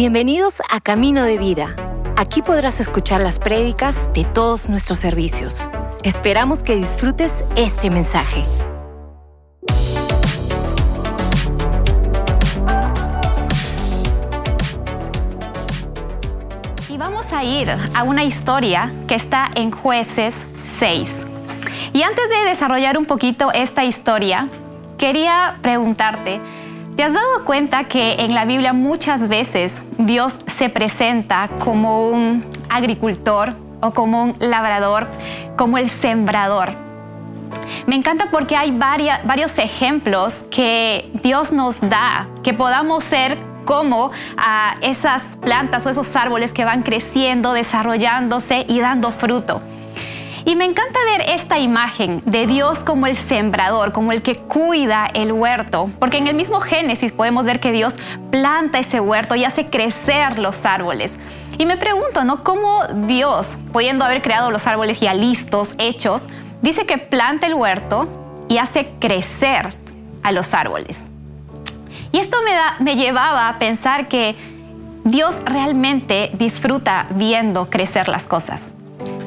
[0.00, 1.76] Bienvenidos a Camino de Vida.
[2.16, 5.68] Aquí podrás escuchar las prédicas de todos nuestros servicios.
[6.04, 8.42] Esperamos que disfrutes este mensaje.
[16.88, 21.24] Y vamos a ir a una historia que está en jueces 6.
[21.92, 24.48] Y antes de desarrollar un poquito esta historia,
[24.96, 26.40] quería preguntarte,
[27.00, 32.44] ¿te has dado cuenta que en la Biblia muchas veces Dios se presenta como un
[32.68, 35.06] agricultor o como un labrador,
[35.56, 36.72] como el sembrador?
[37.86, 44.74] Me encanta porque hay varios ejemplos que Dios nos da, que podamos ser como a
[44.82, 49.62] esas plantas o esos árboles que van creciendo, desarrollándose y dando fruto.
[50.50, 55.08] Y me encanta ver esta imagen de Dios como el sembrador, como el que cuida
[55.14, 57.94] el huerto, porque en el mismo Génesis podemos ver que Dios
[58.32, 61.16] planta ese huerto y hace crecer los árboles.
[61.56, 62.42] Y me pregunto, ¿no?
[62.42, 66.26] ¿Cómo Dios, pudiendo haber creado los árboles ya listos, hechos,
[66.62, 68.08] dice que planta el huerto
[68.48, 69.76] y hace crecer
[70.24, 71.06] a los árboles?
[72.10, 74.34] Y esto me, me llevaba a pensar que
[75.04, 78.72] Dios realmente disfruta viendo crecer las cosas.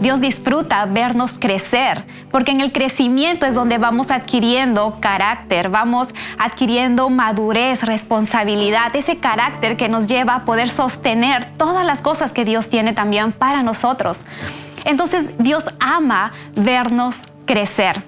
[0.03, 7.09] Dios disfruta vernos crecer, porque en el crecimiento es donde vamos adquiriendo carácter, vamos adquiriendo
[7.09, 12.69] madurez, responsabilidad, ese carácter que nos lleva a poder sostener todas las cosas que Dios
[12.69, 14.25] tiene también para nosotros.
[14.83, 17.15] Entonces Dios ama vernos
[17.45, 18.03] crecer.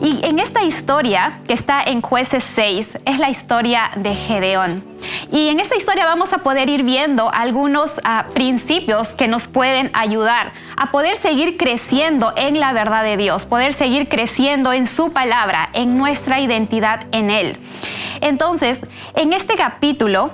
[0.00, 4.84] Y en esta historia que está en jueces 6 es la historia de Gedeón.
[5.30, 9.90] Y en esta historia vamos a poder ir viendo algunos ah, principios que nos pueden
[9.94, 15.12] ayudar a poder seguir creciendo en la verdad de Dios, poder seguir creciendo en su
[15.12, 17.56] palabra, en nuestra identidad en Él.
[18.20, 18.80] Entonces,
[19.14, 20.30] en este capítulo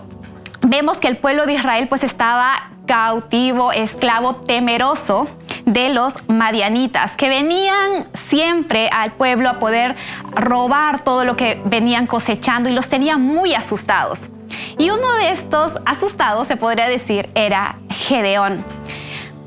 [0.60, 5.28] vemos que el pueblo de Israel pues estaba cautivo, esclavo, temeroso
[5.72, 9.96] de los madianitas, que venían siempre al pueblo a poder
[10.32, 14.30] robar todo lo que venían cosechando y los tenían muy asustados.
[14.78, 18.64] Y uno de estos asustados, se podría decir, era Gedeón.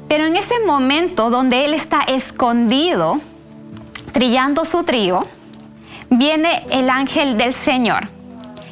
[0.07, 3.19] Pero en ese momento donde él está escondido,
[4.11, 5.25] trillando su trigo,
[6.11, 8.09] viene el ángel del Señor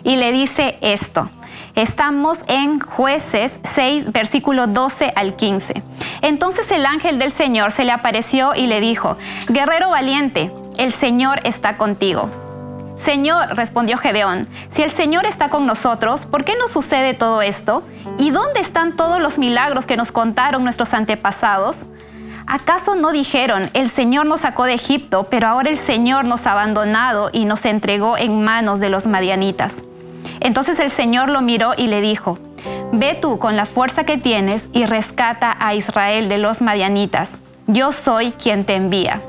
[0.03, 1.31] y le dice esto.
[1.79, 5.81] Estamos en jueces 6, versículo 12 al 15.
[6.21, 9.15] Entonces el ángel del Señor se le apareció y le dijo,
[9.47, 12.29] Guerrero valiente, el Señor está contigo.
[12.97, 17.81] Señor, respondió Gedeón, si el Señor está con nosotros, ¿por qué nos sucede todo esto?
[18.17, 21.85] ¿Y dónde están todos los milagros que nos contaron nuestros antepasados?
[22.45, 26.51] ¿Acaso no dijeron, el Señor nos sacó de Egipto, pero ahora el Señor nos ha
[26.51, 29.83] abandonado y nos entregó en manos de los madianitas?
[30.39, 32.37] Entonces el Señor lo miró y le dijo,
[32.91, 37.37] Ve tú con la fuerza que tienes y rescata a Israel de los madianitas.
[37.67, 39.21] Yo soy quien te envía.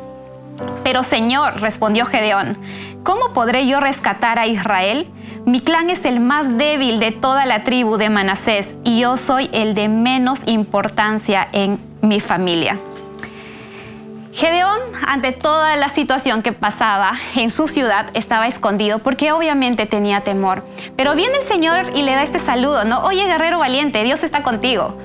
[0.82, 2.58] Pero Señor, respondió Gedeón,
[3.02, 5.08] ¿cómo podré yo rescatar a Israel?
[5.46, 9.48] Mi clan es el más débil de toda la tribu de Manasés y yo soy
[9.52, 12.78] el de menos importancia en mi familia.
[14.40, 20.22] Gedeón, ante toda la situación que pasaba en su ciudad, estaba escondido porque obviamente tenía
[20.22, 20.64] temor.
[20.96, 23.00] Pero viene el Señor y le da este saludo, ¿no?
[23.04, 24.96] Oye, guerrero valiente, Dios está contigo.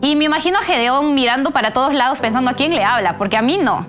[0.00, 3.36] Y me imagino a Gedeón mirando para todos lados pensando a quién le habla, porque
[3.36, 3.86] a mí no.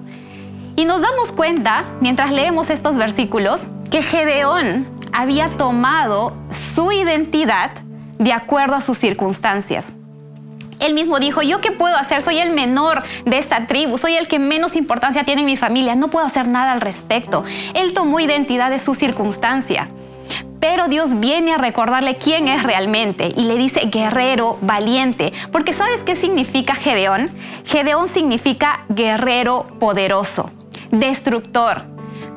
[0.76, 7.72] Y nos damos cuenta, mientras leemos estos versículos, que Gedeón había tomado su identidad
[8.20, 9.94] de acuerdo a sus circunstancias.
[10.80, 12.22] Él mismo dijo, ¿yo qué puedo hacer?
[12.22, 15.96] Soy el menor de esta tribu, soy el que menos importancia tiene en mi familia,
[15.96, 17.44] no puedo hacer nada al respecto.
[17.74, 19.90] Él tomó identidad de su circunstancia.
[20.60, 26.04] Pero Dios viene a recordarle quién es realmente y le dice guerrero valiente, porque ¿sabes
[26.04, 27.32] qué significa Gedeón?
[27.66, 30.52] Gedeón significa guerrero poderoso,
[30.92, 31.84] destructor,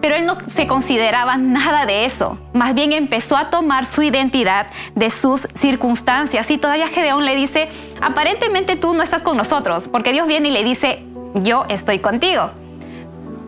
[0.01, 2.39] pero él no se consideraba nada de eso.
[2.53, 6.51] Más bien empezó a tomar su identidad de sus circunstancias.
[6.51, 7.69] Y todavía Gedeón le dice,
[8.01, 11.05] aparentemente tú no estás con nosotros, porque Dios viene y le dice,
[11.35, 12.51] yo estoy contigo.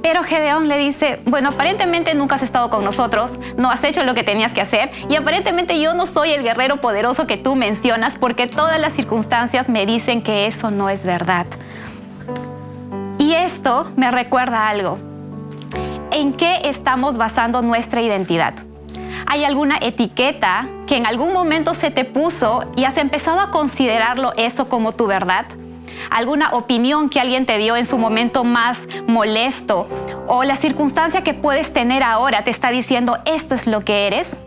[0.02, 4.14] Pero Gedeón le dice, bueno, aparentemente nunca has estado con nosotros, no has hecho lo
[4.14, 8.18] que tenías que hacer y aparentemente yo no soy el guerrero poderoso que tú mencionas
[8.18, 11.46] porque todas las circunstancias me dicen que eso no es verdad.
[13.18, 14.98] Y esto me recuerda algo
[16.12, 18.54] en qué estamos basando nuestra identidad.
[19.26, 24.32] ¿Hay alguna etiqueta que en algún momento se te puso y has empezado a considerarlo
[24.36, 25.46] eso como tu verdad?
[26.10, 29.88] ¿Alguna opinión que alguien te dio en su momento más molesto?
[30.26, 34.38] ¿O la circunstancia que puedes tener ahora te está diciendo esto es lo que eres?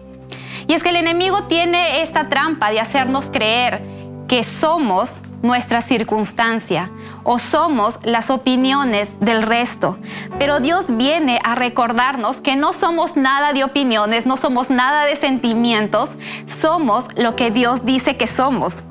[0.67, 3.94] Y es que el enemigo tiene esta trampa de hacernos creer
[4.27, 6.89] que somos nuestra circunstancia
[7.23, 9.97] o somos las opiniones del resto.
[10.39, 15.15] Pero Dios viene a recordarnos que no somos nada de opiniones, no somos nada de
[15.15, 16.15] sentimientos,
[16.47, 18.83] somos lo que Dios dice que somos.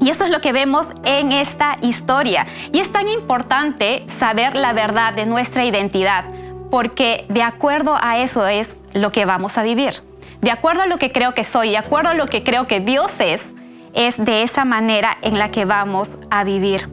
[0.00, 2.46] Y eso es lo que vemos en esta historia.
[2.72, 6.24] Y es tan importante saber la verdad de nuestra identidad,
[6.70, 10.02] porque de acuerdo a eso es lo que vamos a vivir.
[10.42, 12.80] De acuerdo a lo que creo que soy, de acuerdo a lo que creo que
[12.80, 13.54] Dios es,
[13.94, 16.88] es de esa manera en la que vamos a vivir.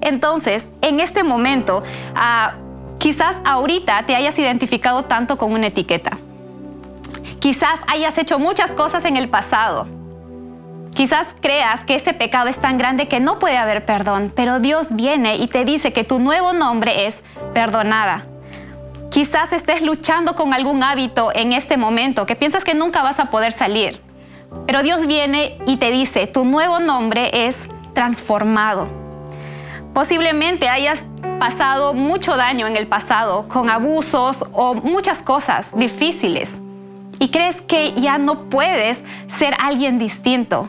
[0.00, 1.82] Entonces, en este momento,
[2.14, 2.54] ah,
[2.98, 6.18] quizás ahorita te hayas identificado tanto con una etiqueta.
[7.38, 9.86] Quizás hayas hecho muchas cosas en el pasado.
[10.94, 14.88] Quizás creas que ese pecado es tan grande que no puede haber perdón, pero Dios
[14.90, 17.22] viene y te dice que tu nuevo nombre es
[17.54, 18.26] perdonada.
[19.10, 23.26] Quizás estés luchando con algún hábito en este momento que piensas que nunca vas a
[23.26, 24.00] poder salir.
[24.66, 27.56] Pero Dios viene y te dice, tu nuevo nombre es
[27.92, 28.88] transformado.
[29.94, 31.06] Posiblemente hayas
[31.38, 36.58] pasado mucho daño en el pasado con abusos o muchas cosas difíciles
[37.18, 40.68] y crees que ya no puedes ser alguien distinto.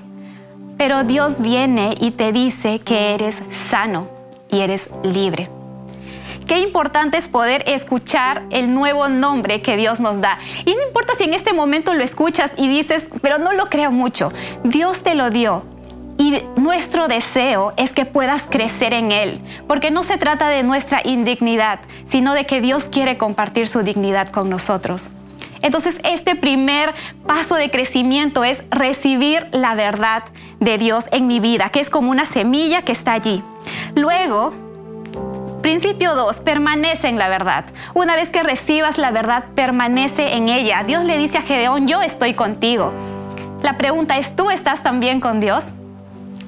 [0.77, 4.07] Pero Dios viene y te dice que eres sano
[4.49, 5.49] y eres libre.
[6.51, 10.37] Qué importante es poder escuchar el nuevo nombre que Dios nos da.
[10.65, 13.89] Y no importa si en este momento lo escuchas y dices, pero no lo creo
[13.89, 14.33] mucho.
[14.65, 15.63] Dios te lo dio.
[16.17, 20.99] Y nuestro deseo es que puedas crecer en Él, porque no se trata de nuestra
[21.05, 25.07] indignidad, sino de que Dios quiere compartir su dignidad con nosotros.
[25.61, 26.93] Entonces, este primer
[27.25, 30.23] paso de crecimiento es recibir la verdad
[30.59, 33.41] de Dios en mi vida, que es como una semilla que está allí.
[33.95, 34.53] Luego,
[35.61, 37.65] Principio 2, permanece en la verdad.
[37.93, 40.83] Una vez que recibas la verdad, permanece en ella.
[40.83, 42.91] Dios le dice a Gedeón, yo estoy contigo.
[43.61, 45.63] La pregunta es, ¿tú estás también con Dios?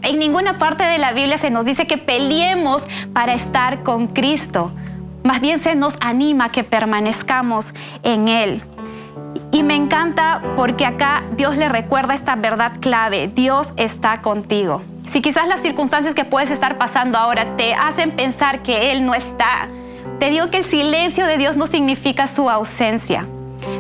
[0.01, 4.71] En ninguna parte de la Biblia se nos dice que peleemos para estar con Cristo.
[5.23, 8.63] Más bien se nos anima que permanezcamos en Él.
[9.51, 13.27] Y me encanta porque acá Dios le recuerda esta verdad clave.
[13.27, 14.81] Dios está contigo.
[15.09, 19.13] Si quizás las circunstancias que puedes estar pasando ahora te hacen pensar que Él no
[19.13, 19.67] está,
[20.19, 23.27] te digo que el silencio de Dios no significa su ausencia.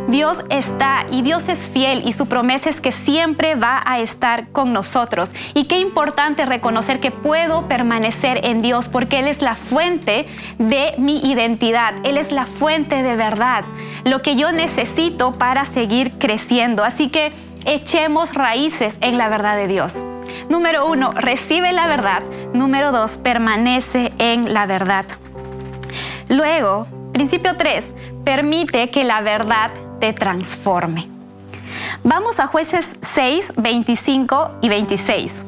[0.07, 4.49] Dios está y Dios es fiel y su promesa es que siempre va a estar
[4.49, 5.33] con nosotros.
[5.53, 10.27] Y qué importante reconocer que puedo permanecer en Dios porque Él es la fuente
[10.57, 13.63] de mi identidad, Él es la fuente de verdad,
[14.03, 16.83] lo que yo necesito para seguir creciendo.
[16.83, 17.31] Así que
[17.65, 20.01] echemos raíces en la verdad de Dios.
[20.49, 22.23] Número uno, recibe la verdad.
[22.53, 25.05] Número dos, permanece en la verdad.
[26.29, 27.93] Luego, principio tres,
[28.23, 31.09] permite que la verdad te transforme.
[32.03, 35.43] Vamos a jueces 6, 25 y 26.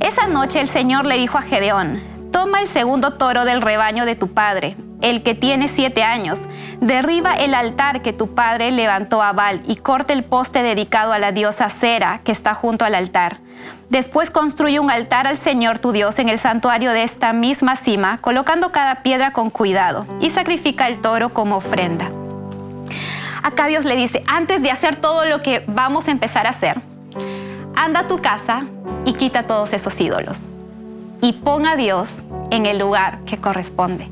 [0.00, 4.16] Esa noche el Señor le dijo a Gedeón, toma el segundo toro del rebaño de
[4.16, 6.40] tu padre el que tiene siete años.
[6.80, 11.18] Derriba el altar que tu padre levantó a Baal y corte el poste dedicado a
[11.18, 13.40] la diosa Cera que está junto al altar.
[13.92, 18.16] Después construye un altar al Señor tu Dios en el santuario de esta misma cima,
[18.22, 22.10] colocando cada piedra con cuidado, y sacrifica el toro como ofrenda.
[23.42, 26.80] Acá Dios le dice, antes de hacer todo lo que vamos a empezar a hacer,
[27.76, 28.64] anda a tu casa
[29.04, 30.38] y quita todos esos ídolos.
[31.20, 32.08] Y pon a Dios
[32.50, 34.08] en el lugar que corresponde.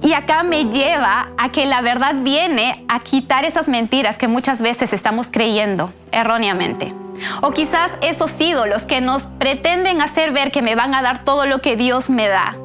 [0.00, 4.62] Y acá me lleva a que la verdad viene a quitar esas mentiras que muchas
[4.62, 7.03] veces estamos creyendo erróneamente.
[7.42, 11.46] O quizás esos ídolos que nos pretenden hacer ver que me van a dar todo
[11.46, 12.56] lo que Dios me da,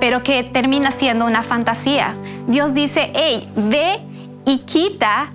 [0.00, 2.14] pero que termina siendo una fantasía.
[2.46, 4.00] Dios dice, hey, ve
[4.44, 5.30] y quita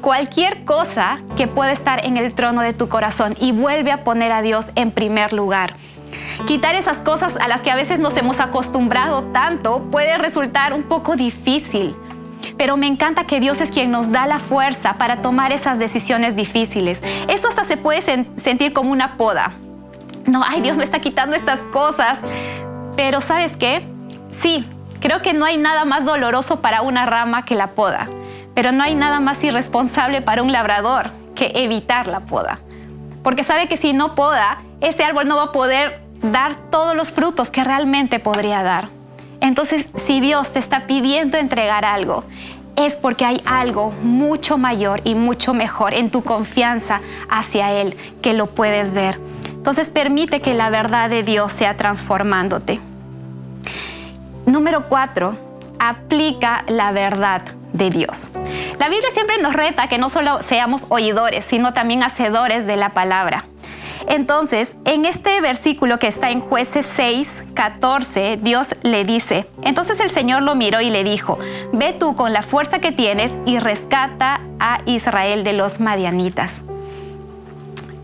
[0.00, 4.32] cualquier cosa que pueda estar en el trono de tu corazón y vuelve a poner
[4.32, 5.76] a Dios en primer lugar.
[6.46, 10.82] Quitar esas cosas a las que a veces nos hemos acostumbrado tanto puede resultar un
[10.82, 11.96] poco difícil.
[12.56, 16.36] Pero me encanta que Dios es quien nos da la fuerza para tomar esas decisiones
[16.36, 17.02] difíciles.
[17.28, 18.00] Esto hasta se puede
[18.36, 19.52] sentir como una poda.
[20.26, 22.20] No, ay, Dios me está quitando estas cosas.
[22.96, 23.86] Pero ¿sabes qué?
[24.40, 24.68] Sí,
[25.00, 28.08] creo que no hay nada más doloroso para una rama que la poda.
[28.54, 32.60] Pero no hay nada más irresponsable para un labrador que evitar la poda.
[33.24, 37.10] Porque sabe que si no poda, ese árbol no va a poder dar todos los
[37.10, 38.88] frutos que realmente podría dar.
[39.40, 42.24] Entonces, si Dios te está pidiendo entregar algo,
[42.76, 48.32] es porque hay algo mucho mayor y mucho mejor en tu confianza hacia Él que
[48.32, 49.18] lo puedes ver.
[49.46, 52.80] Entonces permite que la verdad de Dios sea transformándote.
[54.46, 55.38] Número cuatro,
[55.78, 58.28] aplica la verdad de Dios.
[58.78, 62.90] La Biblia siempre nos reta que no solo seamos oidores, sino también hacedores de la
[62.90, 63.46] palabra.
[64.08, 70.10] Entonces, en este versículo que está en jueces 6, 14, Dios le dice, entonces el
[70.10, 71.38] Señor lo miró y le dijo,
[71.72, 76.62] ve tú con la fuerza que tienes y rescata a Israel de los madianitas.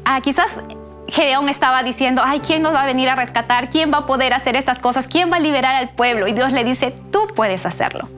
[0.04, 0.60] Ah, quizás
[1.08, 3.68] Gedeón estaba diciendo, ay, ¿quién nos va a venir a rescatar?
[3.68, 5.06] ¿Quién va a poder hacer estas cosas?
[5.08, 6.28] ¿Quién va a liberar al pueblo?
[6.28, 8.08] Y Dios le dice, tú puedes hacerlo.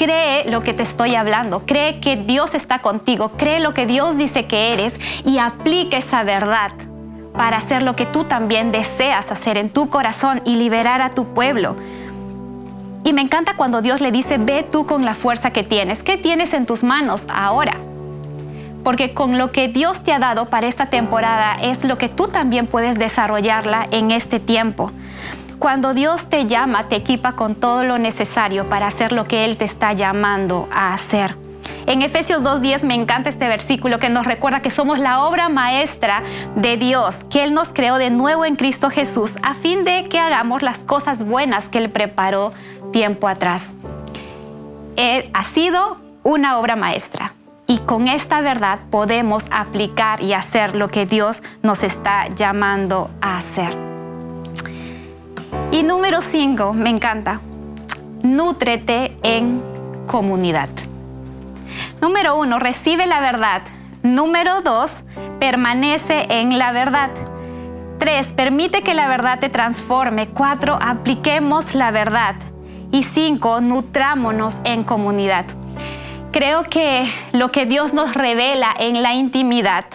[0.00, 4.16] Cree lo que te estoy hablando, cree que Dios está contigo, cree lo que Dios
[4.16, 6.70] dice que eres y aplica esa verdad
[7.36, 11.34] para hacer lo que tú también deseas hacer en tu corazón y liberar a tu
[11.34, 11.76] pueblo.
[13.04, 16.02] Y me encanta cuando Dios le dice, ve tú con la fuerza que tienes.
[16.02, 17.76] ¿Qué tienes en tus manos ahora?
[18.82, 22.28] Porque con lo que Dios te ha dado para esta temporada es lo que tú
[22.28, 24.92] también puedes desarrollarla en este tiempo.
[25.60, 29.58] Cuando Dios te llama, te equipa con todo lo necesario para hacer lo que Él
[29.58, 31.36] te está llamando a hacer.
[31.84, 36.22] En Efesios 2.10 me encanta este versículo que nos recuerda que somos la obra maestra
[36.56, 40.18] de Dios, que Él nos creó de nuevo en Cristo Jesús a fin de que
[40.18, 42.54] hagamos las cosas buenas que Él preparó
[42.90, 43.74] tiempo atrás.
[44.96, 47.34] Él ha sido una obra maestra
[47.66, 53.36] y con esta verdad podemos aplicar y hacer lo que Dios nos está llamando a
[53.36, 53.89] hacer.
[55.90, 57.40] Número cinco, me encanta,
[58.22, 59.60] nútrete en
[60.06, 60.68] comunidad.
[62.00, 63.62] Número uno, recibe la verdad.
[64.04, 64.92] Número dos,
[65.40, 67.10] permanece en la verdad.
[67.98, 70.28] Tres, permite que la verdad te transforme.
[70.28, 72.36] Cuatro, apliquemos la verdad.
[72.92, 75.44] Y cinco, nutrámonos en comunidad.
[76.30, 79.86] Creo que lo que Dios nos revela en la intimidad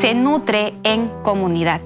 [0.00, 1.80] se nutre en comunidad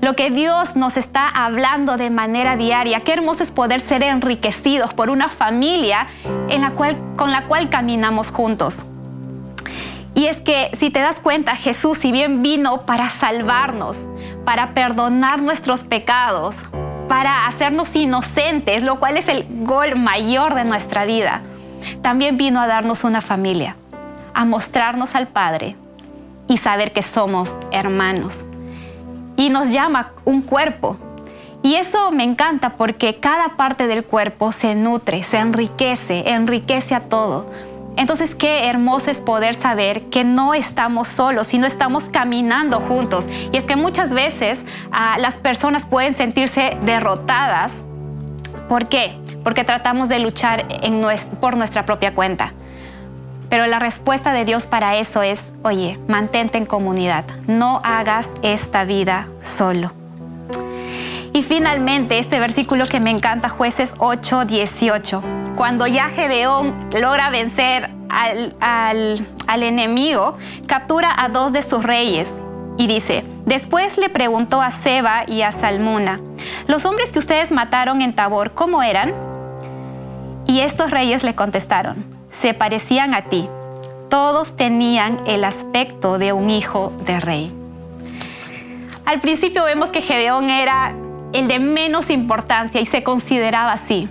[0.00, 3.00] lo que Dios nos está hablando de manera diaria.
[3.00, 6.06] Qué hermoso es poder ser enriquecidos por una familia
[6.48, 8.84] en la cual, con la cual caminamos juntos.
[10.14, 14.06] Y es que si te das cuenta, Jesús, si bien vino para salvarnos,
[14.44, 16.56] para perdonar nuestros pecados,
[17.08, 21.42] para hacernos inocentes, lo cual es el gol mayor de nuestra vida,
[22.02, 23.76] también vino a darnos una familia,
[24.34, 25.76] a mostrarnos al Padre
[26.48, 28.44] y saber que somos hermanos
[29.38, 30.98] y nos llama un cuerpo.
[31.62, 37.00] Y eso me encanta porque cada parte del cuerpo se nutre, se enriquece, enriquece a
[37.00, 37.50] todo.
[37.96, 43.28] Entonces qué hermoso es poder saber que no estamos solos, sino estamos caminando juntos.
[43.52, 47.72] Y es que muchas veces ah, las personas pueden sentirse derrotadas.
[48.68, 49.16] ¿Por qué?
[49.44, 50.66] Porque tratamos de luchar
[51.40, 52.52] por nuestra propia cuenta.
[53.48, 58.84] Pero la respuesta de Dios para eso es, oye, mantente en comunidad, no hagas esta
[58.84, 59.92] vida solo.
[61.32, 65.22] Y finalmente, este versículo que me encanta, jueces 8, 18.
[65.56, 70.36] Cuando ya Gedeón logra vencer al, al enemigo,
[70.66, 72.36] captura a dos de sus reyes
[72.76, 76.20] y dice, después le preguntó a Seba y a Salmuna,
[76.66, 79.12] los hombres que ustedes mataron en Tabor, ¿cómo eran?
[80.46, 83.48] Y estos reyes le contestaron, se parecían a ti.
[84.08, 87.52] Todos tenían el aspecto de un hijo de rey.
[89.04, 90.94] Al principio vemos que Gedeón era
[91.32, 94.08] el de menos importancia y se consideraba así.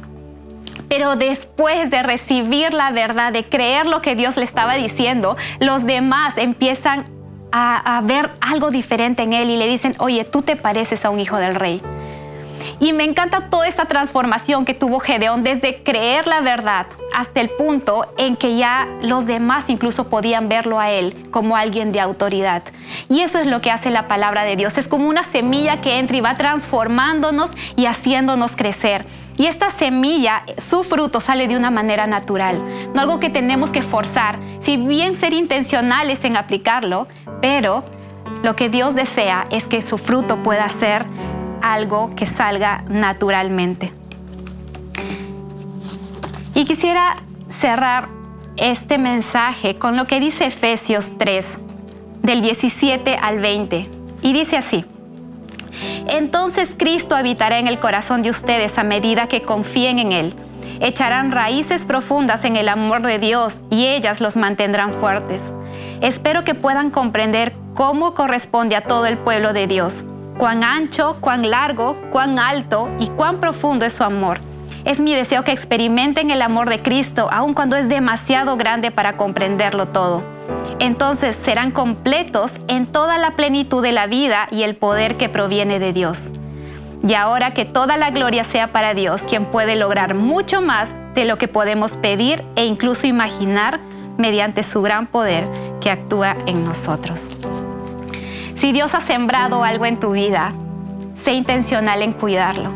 [0.89, 5.85] Pero después de recibir la verdad, de creer lo que Dios le estaba diciendo, los
[5.85, 7.05] demás empiezan
[7.51, 11.09] a, a, ver algo diferente en él y le dicen, oye, tú te pareces a
[11.09, 11.81] un hijo del rey.
[12.79, 17.49] Y me encanta toda esta transformación que tuvo Gedeón desde creer la verdad hasta el
[17.49, 22.63] punto en que ya los demás incluso podían verlo a él como alguien de autoridad.
[23.09, 24.77] Y eso es lo que hace la palabra de Dios.
[24.77, 29.05] Es como una semilla que entra y va transformándonos y haciéndonos crecer.
[29.37, 32.59] Y esta semilla, su fruto sale de una manera natural,
[32.93, 37.07] no algo que tenemos que forzar, si bien ser intencionales en aplicarlo,
[37.39, 37.83] pero
[38.41, 41.05] lo que Dios desea es que su fruto pueda ser
[41.61, 43.93] algo que salga naturalmente.
[46.53, 47.17] Y quisiera
[47.49, 48.09] cerrar
[48.57, 51.59] este mensaje con lo que dice Efesios 3,
[52.23, 53.89] del 17 al 20.
[54.23, 54.83] Y dice así,
[56.07, 60.33] entonces Cristo habitará en el corazón de ustedes a medida que confíen en Él.
[60.79, 65.51] Echarán raíces profundas en el amor de Dios y ellas los mantendrán fuertes.
[66.01, 70.03] Espero que puedan comprender cómo corresponde a todo el pueblo de Dios
[70.37, 74.39] cuán ancho, cuán largo, cuán alto y cuán profundo es su amor.
[74.85, 79.17] Es mi deseo que experimenten el amor de Cristo, aun cuando es demasiado grande para
[79.17, 80.23] comprenderlo todo.
[80.79, 85.79] Entonces serán completos en toda la plenitud de la vida y el poder que proviene
[85.79, 86.31] de Dios.
[87.05, 91.25] Y ahora que toda la gloria sea para Dios, quien puede lograr mucho más de
[91.25, 93.79] lo que podemos pedir e incluso imaginar
[94.17, 95.47] mediante su gran poder
[95.81, 97.27] que actúa en nosotros.
[98.57, 100.51] Si Dios ha sembrado algo en tu vida,
[101.23, 102.71] sé intencional en cuidarlo.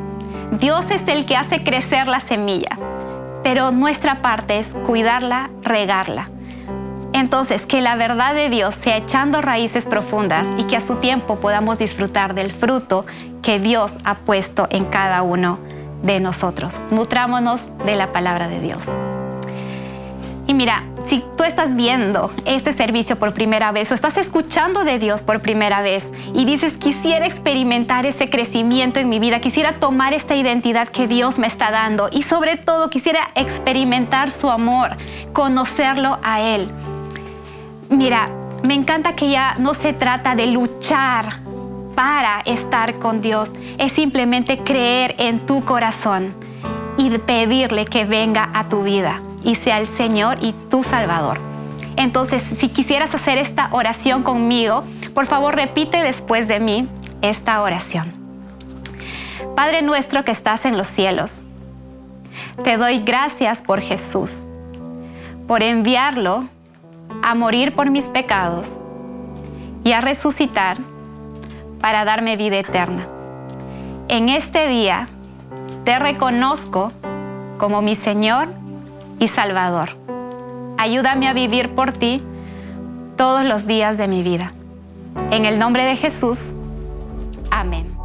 [0.52, 2.78] Dios es el que hace crecer la semilla,
[3.44, 6.30] pero nuestra parte es cuidarla, regarla.
[7.14, 11.38] Entonces, que la verdad de Dios sea echando raíces profundas y que a su tiempo
[11.40, 13.06] podamos disfrutar del fruto
[13.42, 15.58] que Dios ha puesto en cada uno
[16.04, 16.80] de nosotros.
[16.92, 18.86] Nutrámonos de la palabra de Dios.
[20.52, 25.00] Y mira, si tú estás viendo este servicio por primera vez o estás escuchando de
[25.00, 30.14] Dios por primera vez y dices, quisiera experimentar ese crecimiento en mi vida, quisiera tomar
[30.14, 34.98] esta identidad que Dios me está dando y sobre todo quisiera experimentar su amor,
[35.32, 36.68] conocerlo a Él.
[37.90, 38.30] Mira,
[38.62, 41.40] me encanta que ya no se trata de luchar
[41.96, 46.34] para estar con Dios, es simplemente creer en tu corazón
[46.98, 51.40] y pedirle que venga a tu vida y sea el Señor y tu Salvador.
[51.96, 54.84] Entonces, si quisieras hacer esta oración conmigo,
[55.14, 56.88] por favor repite después de mí
[57.22, 58.14] esta oración.
[59.56, 61.42] Padre nuestro que estás en los cielos,
[62.64, 64.44] te doy gracias por Jesús,
[65.48, 66.46] por enviarlo
[67.22, 68.78] a morir por mis pecados
[69.84, 70.78] y a resucitar
[71.82, 73.08] para darme vida eterna.
[74.08, 75.10] En este día
[75.84, 76.92] te reconozco
[77.58, 78.61] como mi Señor
[79.22, 79.92] y Salvador.
[80.78, 82.22] Ayúdame a vivir por ti
[83.16, 84.52] todos los días de mi vida.
[85.30, 86.40] En el nombre de Jesús.
[87.52, 87.96] Amén.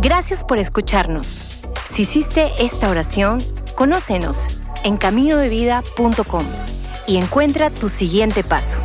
[0.00, 1.60] Gracias por escucharnos.
[1.84, 3.38] Si hiciste esta oración,
[3.74, 6.44] conócenos en caminodevida.com
[7.06, 8.78] y encuentra tu siguiente paso.